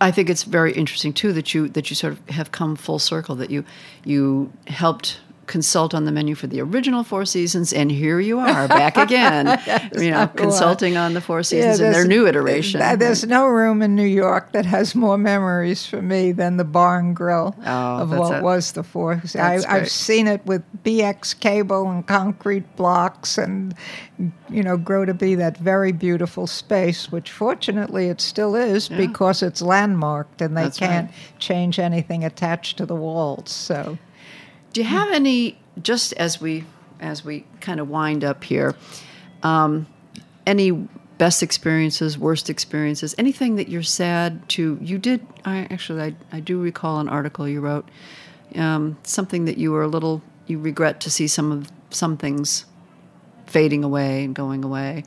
[0.00, 2.98] I think it's very interesting too that you that you sort of have come full
[2.98, 3.64] circle that you
[4.04, 8.66] you helped consult on the menu for the original Four Seasons, and here you are
[8.68, 9.60] back again.
[9.98, 12.80] you know, consulting on the Four Seasons in their new iteration.
[12.80, 16.64] th- There's no room in New York that has more memories for me than the
[16.64, 19.22] bar and grill Oh, of what a- was the Four.
[19.38, 23.74] I, I've seen it with BX cable and concrete blocks, and
[24.48, 29.42] you know, grow to be that very beautiful space, which fortunately it still is because
[29.42, 33.50] it's landmarked and they That's can't change anything attached to the walls.
[33.50, 33.98] So.
[34.74, 36.64] Do you have any, just as we
[36.98, 38.74] as we kind of wind up here,
[39.44, 39.86] um,
[40.48, 40.72] any
[41.16, 44.76] best experiences, worst experiences, anything that you're sad to?
[44.82, 45.24] You did.
[45.44, 47.88] I actually, I, I do recall an article you wrote,
[48.56, 52.64] um, something that you were a little, you regret to see some of some things
[53.46, 55.04] fading away and going away.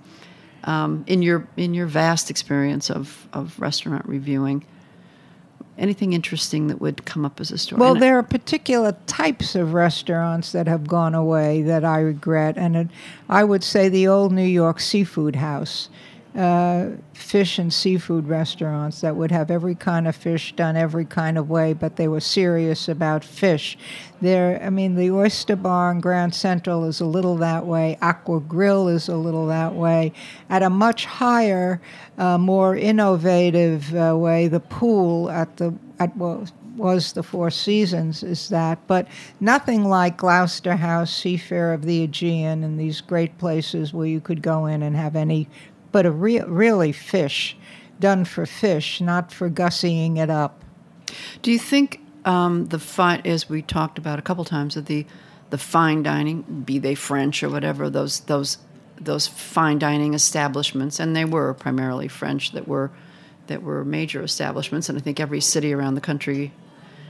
[0.63, 4.65] Um, in your in your vast experience of of restaurant reviewing,
[5.77, 7.79] anything interesting that would come up as a story?
[7.79, 11.99] Well, And I- there are particular types of restaurants that have gone away that I
[11.99, 12.87] regret, and it,
[13.29, 15.89] I would say the old New York Seafood House,
[16.37, 21.37] uh, fish and seafood restaurants that would have every kind of fish done every kind
[21.37, 23.75] of way, but they were serious about fish.
[24.21, 27.97] There, I mean, the Oyster Bar in Grand Central is a little that way.
[28.03, 30.13] Aqua Grill is a little that way.
[30.49, 31.81] At a much higher,
[32.19, 38.23] uh, more innovative uh, way, the pool at the at what was the Four Seasons
[38.23, 39.07] is that, but
[39.39, 44.41] nothing like Gloucester House, Seafare of the Aegean, and these great places where you could
[44.41, 45.49] go in and have any,
[45.91, 47.57] but a real really fish,
[47.99, 50.63] done for fish, not for gussying it up.
[51.41, 55.05] Do you think um, the fine, as we talked about a couple times, that the
[55.49, 58.57] the fine dining, be they French or whatever, those those
[58.99, 62.91] those fine dining establishments, and they were primarily French that were
[63.47, 66.51] that were major establishments, and I think every city around the country